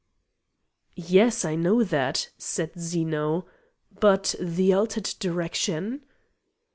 "Yes, 0.95 1.45
I 1.45 1.53
know 1.53 1.83
that," 1.83 2.31
said 2.35 2.71
Zeno. 2.79 3.45
"But 3.91 4.33
the 4.39 4.73
altered 4.73 5.13
direction?" 5.19 6.01